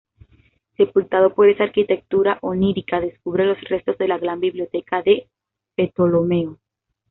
Sepultado 0.77 1.35
por 1.35 1.47
esa 1.47 1.65
arquitectura 1.65 2.39
onírica 2.41 2.99
descubre 2.99 3.45
los 3.45 3.61
restos 3.69 3.99
de 3.99 4.07
la 4.07 4.17
Gran 4.17 4.39
Biblioteca 4.39 5.03
de 5.03 5.29
Ptolomeo. 5.77 6.57